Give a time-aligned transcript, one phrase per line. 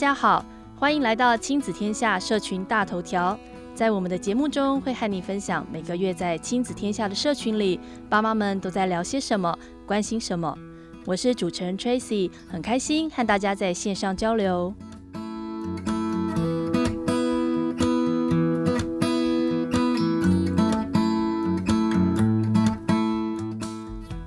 [0.00, 0.42] 大家好，
[0.76, 3.38] 欢迎来到亲子天下社群大头条。
[3.74, 9.54] 在我们的节目中，会和你分享每个月在亲子天下的社群里，爸妈们都在聊些什么，
[9.84, 10.56] 关心什么。
[11.04, 14.74] 我是主持人 Tracy，很开心和大家在线上交流。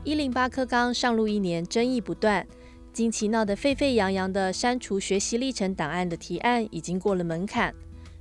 [0.03, 2.45] 一零八课纲上路一年，争议不断。
[2.93, 7.73] 近期闹得沸沸扬扬的删除学习历程档案的提案已经过了门槛，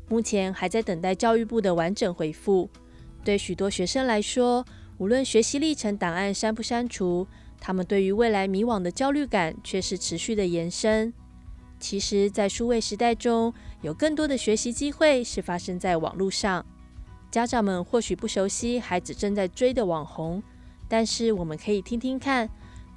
[0.09, 2.71] 目前还在等待教育部的完整回复。
[3.23, 4.65] 对许多学生来说，
[4.97, 7.27] 无论学习历程档案删不删除，
[7.61, 11.13] 他们对于未来迷惘的焦虑感却是持续的延伸。
[11.79, 13.53] 其实，在数位时代中，
[13.83, 16.65] 有更多的学习机会是发生在网络上。
[17.31, 20.43] 家长们或许不熟悉孩子正在追的网红，
[20.89, 22.49] 但是我们可以听听看。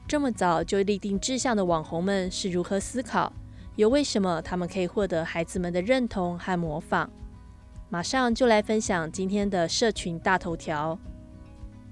[0.08, 3.34] 这么早就立定志向的网红们是如何思考？
[3.76, 7.10] 又为什么他们可以获得孩子们的认同和模仿？
[7.90, 10.98] 马上就来分享今天的社群大头条。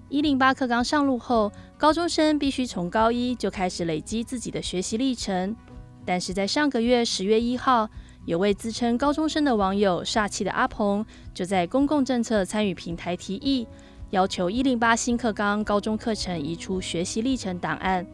[0.10, 5.56] 一零八课纲上路后，高中生必须从高一就开始累积自己的学习历程。
[6.06, 7.90] 但是在上个月十月一号，
[8.26, 13.68] 有位自称高中生的网友煞气的阿鹏，就在公共政策参与平台提议。
[14.14, 18.06] 要求一零八新课纲高中课程移出学习历程档案，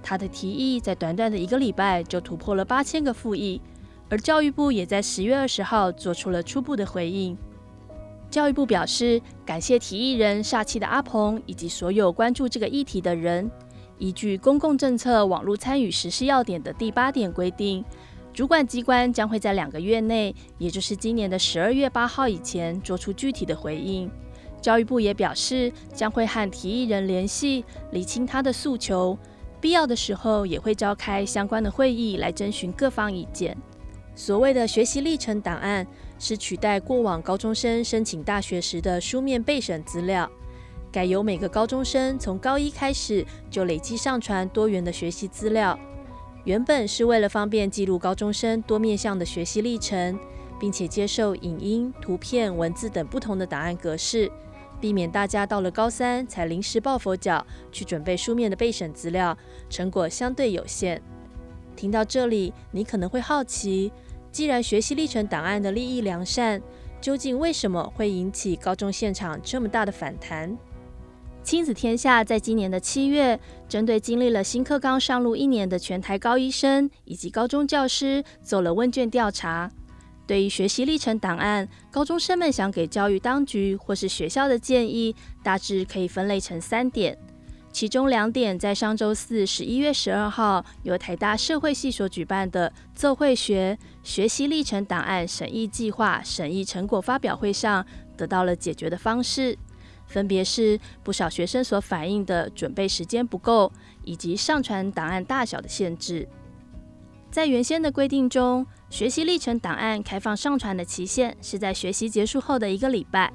[0.00, 3.60] 他的提议在短短的一个礼拜就突破了八千个复议，
[4.08, 7.36] 而教育部也在十月二十号做出了初步的回应。
[8.30, 13.50] 教育部表示，感谢提议人煞气的阿鹏以及所有关注这个议题的人。
[13.98, 17.84] 依据《公共政策网络参与实施要点》的第八点规定，
[18.32, 24.08] 主管机关将会在两个月内，也就是今年的十二月八号以前，做出具体的回应。
[24.62, 29.18] 教育部也表示，将会和提议人联系，厘清他的诉求，
[29.60, 33.54] 必要的时候也会召开相关的会议来征询各方意见。
[34.14, 35.86] 所谓的学习历程档案，
[36.18, 40.30] 是取代过往高中生申请大学时的书面备审资料，
[40.92, 45.76] 改由每个高中生从高一开始就累积上传多元的学习资料。
[46.44, 50.18] 原本是为了方便记录高中生多面向的学习历程，
[50.60, 54.30] 并且接受影音、图片、文字等不同的档案格式。
[54.82, 59.38] 避免大家到了高三才临时抱佛脚去准备书面的备审资料，
[59.70, 61.00] 成果相对有限。
[61.76, 63.92] 听到这里，你可能会好奇，
[64.32, 66.60] 既然学习历程档案的利益良善，
[67.00, 70.58] 究竟为什么会引起高中现场这么大的反弹？
[71.44, 73.38] 亲子天下在今年的七月，
[73.68, 79.70] 针对经历了新课纲上路一年的全台高一生以及高中教师，做了问卷调查。
[80.26, 87.18] 对于学习历程档案，高中生们想给教育当局或是学校的建议，大致可以分类成三点。
[87.72, 97.84] 其中两点在上周四，十一月十二号，由台大社会系所举办的“奏会学学习历程档案审议计划审议成果发表会”上
[98.14, 99.58] 得到了解决的方式，
[100.06, 103.72] 分别是不少学生所反映的准备时间不够，
[104.04, 106.28] 以及上传档案大小的限制。
[107.30, 113.32] 在原先的规定中，学习历程档案开放上传的期限是在学习结束后的一个礼拜，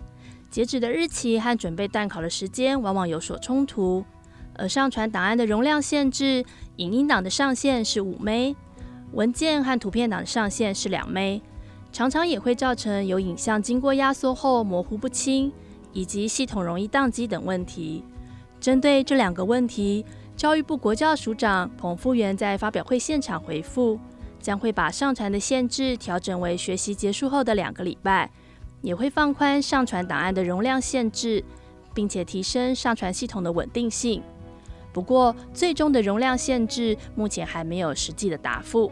[0.51, 4.05] 截止的日期和准备段考的时间往往有所冲突。
[4.53, 6.45] 而上传档案的容量限制，
[6.75, 8.53] 影音档的上限是五 M，
[9.13, 11.39] 文件和图片档的上限是两 M，
[11.91, 15.51] 常常也会造成有影像经过压缩后模糊不清，
[15.91, 18.03] 以及系统容易宕机等问题。
[18.59, 23.99] 针对这两个问题，教育部国教署长彭富源在发表会现场回复，
[24.39, 28.29] 将会把上传的限制调整为学习结束后的两个礼拜，
[28.81, 31.43] 也会放宽上传档案的容量限制，
[31.93, 34.21] 并且提升上传系统的稳定性。
[34.93, 38.91] 不过，最终的容量限制目前还没有实际的答复。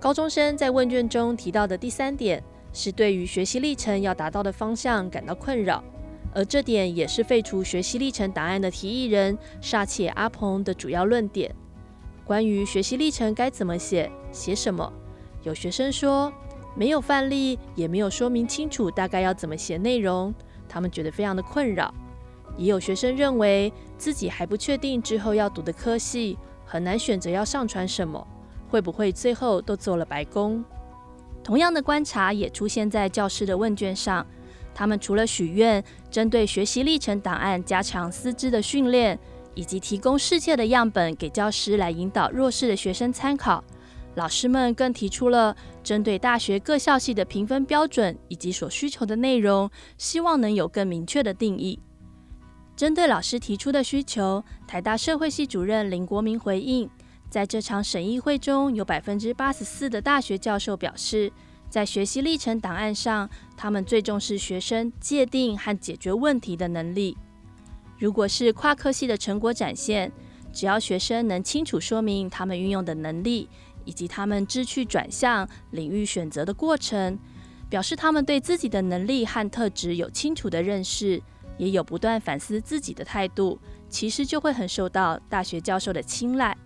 [0.00, 2.42] 高中生在问卷中提到的第三点，
[2.72, 5.82] 是对于学习历程要达到的方向感到困扰。
[6.34, 11.54] 而这点也是废除学习历程档案的提议人煞气阿鹏的主要论点。
[12.24, 14.90] 关于学习历程该怎么写、写什么，
[15.42, 16.32] 有学生说
[16.74, 20.32] 没有范例，也没有说明清楚大概要怎么写内容，
[20.68, 21.92] 他们觉得非常的困扰。
[22.56, 28.26] 也有学生认为自己还不确定之后要读的科系，很难选择要上传什么，
[28.68, 30.64] 会不会最后都做了白工？
[31.42, 34.24] 同样的观察也出现在教师的问卷上。
[34.74, 39.18] 他们除了许愿针对学习历程档案加强师资的训练，
[39.54, 43.62] 以及提供适切的样本给教师来引导弱势的学生参考，
[44.14, 51.78] 老师们更提出了针对大学各校系的评分标准以及所需求的内容，希望能有更明确的定义。
[52.74, 56.88] 针对老师提出的需求，台大社会系主任林国民回应，
[57.28, 61.30] 在这场审议会中，有百分之八十四的大学教授表示，
[61.68, 67.16] 在学习历程档案上，他们最重视学生界定和解决问题的能力。
[68.02, 70.10] 如果是跨科系的成果展现，
[70.52, 73.48] 只要学生能清楚说明他们运用的能力，
[73.84, 77.16] 以及他们志趣转向领域选择的过程，
[77.70, 81.22] 表示他们对自己的能力和特质有清楚的认识，
[81.58, 83.56] 也有不断反思自己的态度，
[83.88, 86.58] 其实就会很受到大学教授的青睐。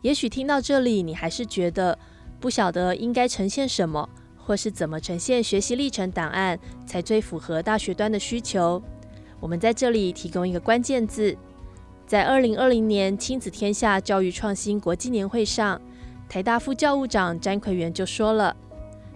[0.00, 1.98] 也许听到这里，你还是觉得
[2.40, 4.08] 不晓得应该呈现什么，
[4.38, 8.82] 或是怎么呈现学习历程档案才最符合大学端的需求。
[9.40, 11.36] 我们在这里提供一个关键字，
[12.06, 15.80] 在二零二零年亲子天下教育创新国际年会上，
[16.28, 18.54] 台大副教务长詹奎元就说了：“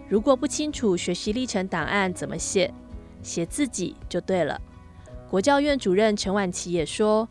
[0.09, 2.73] 如果不清楚学习历程档案怎么写，
[3.21, 4.59] 写自己就对了。”
[5.29, 7.27] 国教院主任陈婉琪也说。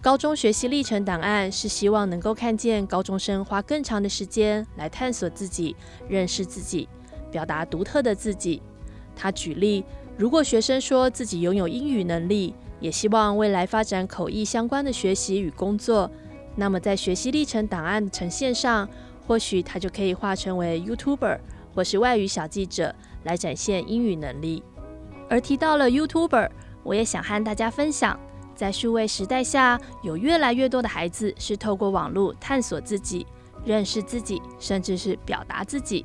[0.00, 5.74] 高中学习历程档案是希望能够看见高中生花更长的时间来探索自己、
[6.08, 6.88] 认识自己、
[7.32, 8.62] 表达独特的自己。
[9.16, 9.84] 他举例，
[10.18, 16.10] 如果学生说自己拥有英语能力，也希望未来发展口译相关的学习与工作，
[16.56, 18.88] 那么在学习历程档案的呈现上，
[19.28, 21.38] 或许他就可以化成为 YouTuber
[21.72, 22.92] 或是外语小记者
[23.22, 24.64] 来展现英语能力。
[25.30, 26.50] 而提到了 YouTuber，
[26.82, 28.18] 我也想和大家分享。
[28.56, 33.24] 在数位时代下，有越来越多的孩子是透过网络探索自己、
[33.64, 36.04] 认识自己，甚至是表达自己。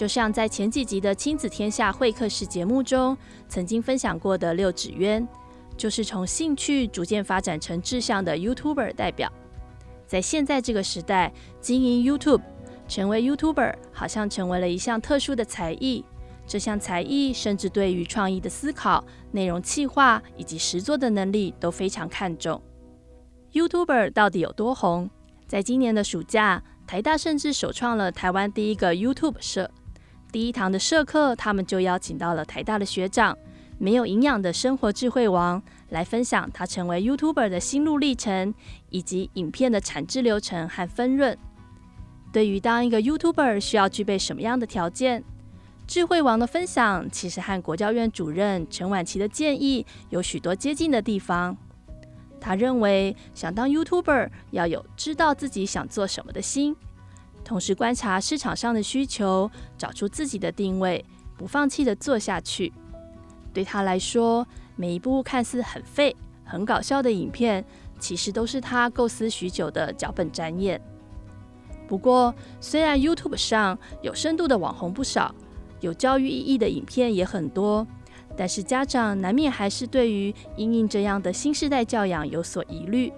[0.00, 3.14] 就像在前几集的亲子天下会客室节目中
[3.50, 5.28] 曾经分享过的六指渊，
[5.76, 9.30] 就是从兴趣逐渐发展成志向的 YouTuber 代表。
[10.06, 11.30] 在现在这个时代，
[11.60, 12.40] 经营 YouTube，
[12.88, 16.02] 成为 YouTuber，好像成为了一项特殊的才艺。
[16.46, 22.58] 这项才艺甚至对于创意的思考、内容企划以及实作的能力都非常看重。
[23.52, 25.10] YouTuber 到底有多红？
[25.46, 29.70] 在今年的暑假，台大甚至首创了台湾第一个 YouTube 社。
[30.30, 33.36] 第一堂的社课，他们就邀请到了台大的学长，
[33.78, 38.54] 没有营养的生活智慧王，来分享他成为 YouTuber 的心路历程，
[38.90, 41.36] 以及影片的产制流程和分润。
[42.32, 45.24] 对于当一个 YouTuber 需要具备什么样的条件？
[45.88, 51.56] 智慧王的分享其实和国教院主任陈婉琪的建议有许多接近的地方。
[52.40, 56.76] 他认为，想当 YouTuber 要有知道自己想做什么的心，
[57.50, 61.04] 同时观察市场上的需求，找出自己的定位，
[61.36, 62.72] 不放弃的做下去。
[63.52, 66.14] 对他来说，每一部看似很废、
[66.44, 67.64] 很搞笑的影片，
[67.98, 70.80] 其实都是他构思许久的脚本展演。
[71.88, 75.34] 不过，虽然 YouTube 上有深度的网红不少。
[75.80, 77.84] 有教育意义的影片也很多，
[78.36, 83.12] 但是家长难免还是对于因应这样的新时代教养有所疑虑。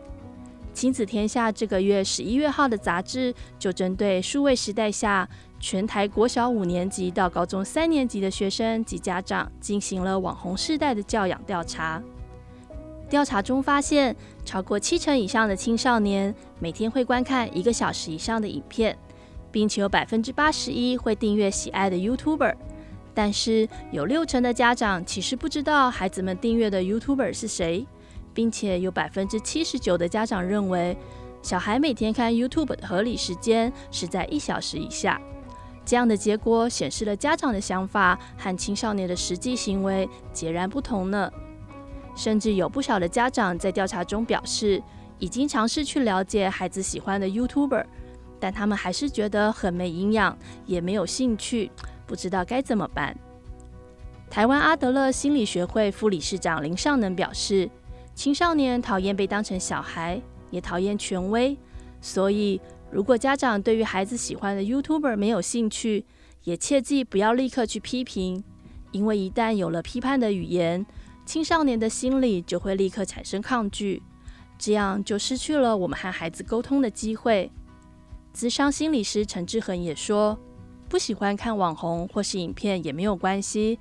[0.72, 5.28] 亲子天下这个月十一月号的杂志就针对数位时代下
[5.60, 12.02] 全台国小五年级到高中三年级的学生及家长进行了网红世代的教养调查。
[13.08, 18.96] 调查中发现，超过七成以上的青少年每天会观看一个小时以上的影片。
[19.52, 22.54] 并且有百分之八十一会订阅喜爱的 YouTuber，
[23.12, 27.86] 但是有六成的家长其实不知道孩子们订阅的 YouTuber 是谁，
[28.34, 30.96] 并且有百分之七十九的家长认为
[31.42, 35.20] 小孩每天看 YouTube 的合理时间是在一小时以下。
[35.84, 41.30] 这样的结果显示了家长的想法和青少年的实际行为截然不同呢。
[42.14, 44.82] 甚至有不少的家长在调查中表示，
[45.18, 47.84] 已经尝试去了解孩子喜欢的 YouTuber。
[48.38, 50.36] 但他们还是觉得很没营养，
[50.66, 51.70] 也没有兴趣，
[52.06, 53.16] 不知道该怎么办。
[54.28, 57.70] 台湾阿德勒心理学会副理事长林尚能表示，
[58.14, 61.56] 青少年讨厌被当成小孩，也讨厌权威，
[62.00, 66.04] 所以如果家长对于孩子喜欢的 YouTuber 没有兴趣，
[66.44, 68.44] 也切记不要立刻去批评，
[68.90, 70.84] 因为一旦有了批判的语言，
[71.24, 74.02] 青少年的心理就会立刻产生抗拒，
[74.58, 77.50] 这样就失去了我们和孩子沟通的机会。
[78.34, 80.38] 咨商心理师陈志恒也说，
[80.88, 83.78] 不喜欢看网红或是影片也没有关系，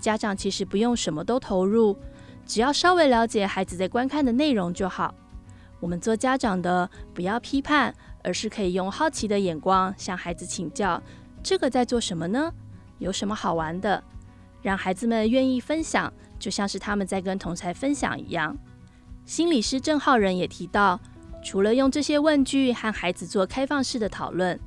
[0.00, 1.96] 家长其实不用什么都投入，
[2.48, 5.14] 只要稍微了解孩子在观看的内容就好。
[5.78, 11.00] 我们做家长的不要批判，而是可以用好奇的眼光向孩子请教，
[11.42, 12.50] 这个在做什么呢？
[12.98, 14.02] 有什么好玩的？
[14.62, 18.56] 让孩子们愿意分享，就像是他们在跟同侪分享一样。
[19.26, 20.98] 心理师郑浩仁也提到。
[21.40, 24.58] 除了用这些问句和孩子做开放式的讨论，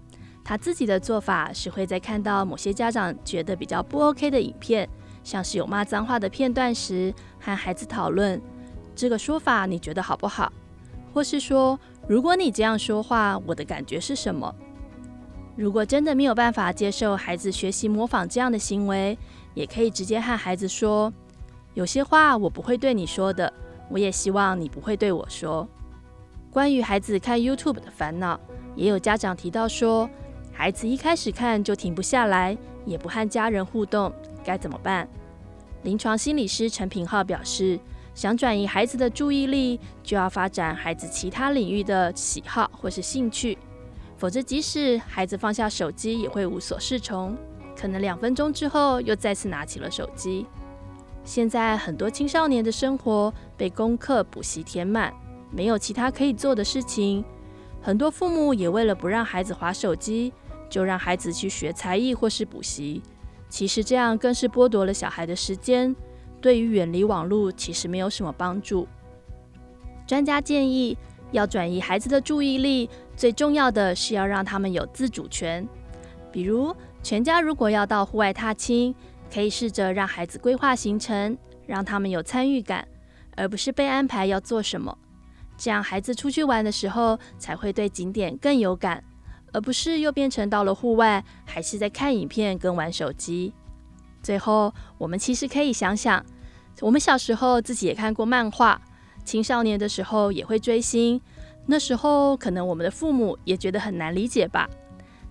[0.42, 4.88] 他自己的做法是会在看到某些家长觉得比较不 OK 的影片，
[5.24, 8.42] 像是有骂脏话的片段时，和孩子讨论
[8.96, 10.52] 这个说法你觉得好不好？
[11.14, 14.54] 或是说，如果你这样说话，我的感觉是什么？
[15.58, 19.18] 如果真的没有办法接受孩子学习模仿这样的行为，
[19.54, 21.12] 也可以直接和孩子说
[21.76, 23.52] ：“有些话我不会对你说的，
[23.90, 25.68] 我也希望你不会对我说。”
[26.50, 28.40] 关于孩子看 YouTube 的烦恼，
[28.76, 30.10] 也有家长提到说，
[30.54, 32.56] 孩子一开始看就停不下来，
[32.86, 34.12] 也不和家人互动，
[34.44, 35.08] 该怎么办？
[35.84, 37.80] 临床心理师陈品浩表示，
[38.14, 43.58] 想转移孩子的注意力，就要发展孩子其他领域的喜好或是兴趣，
[44.18, 47.36] 否则即使孩子放下手机，也会无所适从，
[47.76, 50.46] 可能两分钟之后又再次拿起了手机。
[51.24, 55.14] 现在很多青少年的生活被功课补习填满。
[55.54, 57.26] 没有其他可以做的事情，
[57.82, 60.32] 很多父母也为了不让孩子划手机，
[60.72, 63.04] 就让孩子去学才艺或是补习。
[63.50, 65.94] 其实这样更是剥夺了小孩的时间，
[66.40, 68.88] 对于远离网络其实没有什么帮助。
[70.08, 70.98] 专家建议，
[71.32, 75.68] 要转移孩子的注意力，最重要的是要让他们有自主权。
[76.32, 76.74] 比如，
[77.04, 78.96] 全家如果要到户外踏青，
[79.34, 81.38] 可以试着让孩子规划行程，
[81.68, 82.88] 让他们有参与感，
[83.36, 84.98] 而不是被安排要做什么。
[85.58, 89.04] 这样，孩子出去玩的时候才会对景点更有感，
[89.52, 93.54] 而不是又变成到了户外还是在看影片跟玩手机。
[94.24, 96.24] 最后，我们其实可以想想，
[96.80, 98.82] 我们小时候自己也看过漫画，
[99.26, 101.20] 青少年的时候也会追星，
[101.66, 104.70] 那时候可能我们的父母也觉得很难理解吧。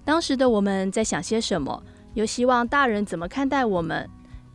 [0.04, 1.82] 当时的我们在想些什么，
[2.14, 4.08] 又希望大人怎么看待我们？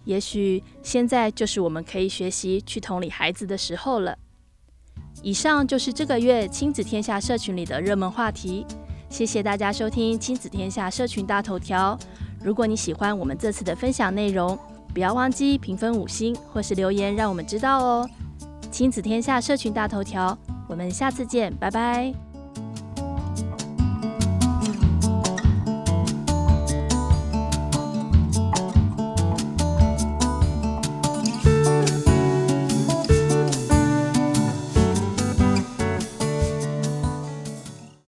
[0.04, 4.18] 也许现在就是我们可以学习去同理孩子的时候了。
[5.24, 8.66] 以上就是这个月亲子天下社群里的热门话题，
[9.16, 11.98] 谢谢大家收听亲子天下社群大头条。
[12.44, 14.60] 如果你喜欢我们这次的分享内容，
[14.94, 18.10] 不要忘记评分五星或是留言让我们知道哦。
[18.70, 22.25] 亲子天下社群大头条，我们下次见，拜拜。